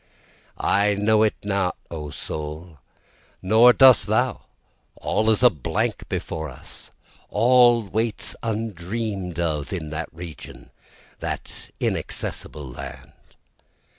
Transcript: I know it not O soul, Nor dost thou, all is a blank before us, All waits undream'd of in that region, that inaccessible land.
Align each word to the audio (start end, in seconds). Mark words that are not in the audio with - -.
I 0.57 0.95
know 0.95 1.21
it 1.21 1.35
not 1.43 1.77
O 1.91 2.09
soul, 2.09 2.79
Nor 3.43 3.71
dost 3.71 4.07
thou, 4.07 4.45
all 4.95 5.29
is 5.29 5.43
a 5.43 5.51
blank 5.51 6.09
before 6.09 6.49
us, 6.49 6.89
All 7.29 7.83
waits 7.83 8.35
undream'd 8.41 9.39
of 9.39 9.71
in 9.71 9.91
that 9.91 10.09
region, 10.11 10.71
that 11.19 11.53
inaccessible 11.79 12.65
land. 12.67 13.11